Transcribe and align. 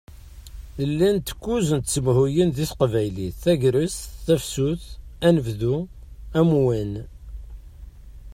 Llant 0.89 1.27
kuẓ 1.41 1.69
n 1.77 1.81
tsemhuyin 1.81 2.49
di 2.55 2.65
teqbaylit: 2.71 3.35
Tagrest, 3.43 4.01
Tafsut, 4.25 4.83
Anebdu, 5.27 5.75
Amwan. 6.39 6.93